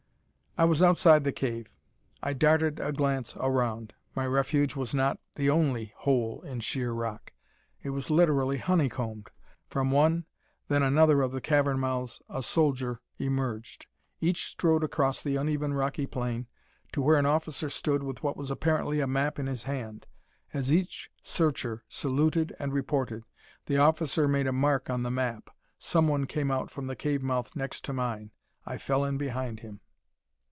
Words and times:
I 0.57 0.65
was 0.65 0.83
outside 0.83 1.23
the 1.23 1.31
cave. 1.31 1.69
I 2.21 2.33
darted 2.33 2.81
a 2.81 2.91
glance 2.91 3.35
around. 3.37 3.93
My 4.13 4.27
refuge 4.27 4.75
was 4.75 4.93
not 4.93 5.17
the 5.35 5.49
only 5.49 5.93
hole 5.95 6.41
in 6.41 6.59
sheer 6.59 6.91
rock; 6.91 7.31
it 7.81 7.91
was 7.91 8.09
literally 8.09 8.57
honeycombed. 8.57 9.29
From 9.69 9.91
one, 9.91 10.25
then 10.67 10.83
another 10.83 11.21
of 11.21 11.31
the 11.31 11.39
cavern 11.39 11.79
mouths 11.79 12.21
a 12.27 12.43
soldier 12.43 12.99
emerged. 13.17 13.87
Each 14.19 14.47
strode 14.49 14.83
across 14.83 15.23
the 15.23 15.37
uneven, 15.37 15.73
rocky 15.73 16.05
plain 16.05 16.47
to 16.91 17.01
where 17.01 17.17
an 17.17 17.25
officer 17.25 17.69
stood 17.69 18.03
with 18.03 18.21
what 18.21 18.35
was 18.35 18.51
apparently 18.51 18.99
a 18.99 19.07
map 19.07 19.39
in 19.39 19.47
his 19.47 19.63
hand. 19.63 20.05
As 20.53 20.69
each 20.71 21.09
searcher 21.23 21.85
saluted 21.87 22.53
and 22.59 22.73
reported, 22.73 23.23
the 23.67 23.77
officer 23.77 24.27
made 24.27 24.47
a 24.47 24.51
mark 24.51 24.89
on 24.89 25.03
the 25.03 25.09
map. 25.11 25.49
Someone 25.79 26.25
came 26.27 26.51
out 26.51 26.69
from 26.69 26.87
the 26.87 26.95
cave 26.97 27.23
mouth 27.23 27.55
next 27.55 27.85
to 27.85 27.93
mine. 27.93 28.31
I 28.65 28.77
fell 28.77 29.05
in 29.05 29.17
behind 29.17 29.61
him. 29.61 29.79